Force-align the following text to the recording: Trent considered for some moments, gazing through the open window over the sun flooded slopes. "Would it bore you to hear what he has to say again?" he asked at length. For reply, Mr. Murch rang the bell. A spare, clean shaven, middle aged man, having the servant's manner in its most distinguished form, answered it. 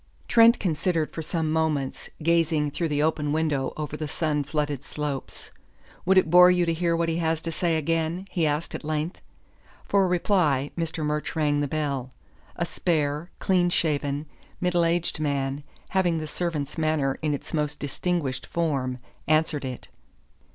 Trent 0.27 0.57
considered 0.59 1.13
for 1.13 1.21
some 1.21 1.51
moments, 1.53 2.09
gazing 2.23 2.71
through 2.71 2.87
the 2.87 3.03
open 3.03 3.31
window 3.33 3.71
over 3.77 3.95
the 3.95 4.07
sun 4.07 4.43
flooded 4.43 4.83
slopes. 4.83 5.51
"Would 6.07 6.17
it 6.17 6.31
bore 6.31 6.49
you 6.49 6.65
to 6.65 6.73
hear 6.73 6.95
what 6.95 7.07
he 7.07 7.17
has 7.17 7.39
to 7.41 7.51
say 7.51 7.77
again?" 7.77 8.25
he 8.31 8.47
asked 8.47 8.73
at 8.73 8.83
length. 8.83 9.21
For 9.85 10.07
reply, 10.07 10.71
Mr. 10.75 11.05
Murch 11.05 11.35
rang 11.35 11.59
the 11.61 11.67
bell. 11.67 12.09
A 12.55 12.65
spare, 12.65 13.29
clean 13.37 13.69
shaven, 13.69 14.25
middle 14.59 14.85
aged 14.85 15.19
man, 15.19 15.63
having 15.89 16.17
the 16.17 16.25
servant's 16.25 16.79
manner 16.79 17.19
in 17.21 17.35
its 17.35 17.53
most 17.53 17.77
distinguished 17.77 18.47
form, 18.47 18.97
answered 19.27 19.63
it. 19.65 19.87